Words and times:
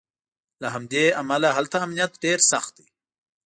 له 0.61 0.67
همدې 0.75 1.05
امله 1.21 1.49
هلته 1.57 1.77
امنیت 1.85 2.11
ډېر 2.23 2.39
سخت 2.51 2.71
دی. 2.77 2.87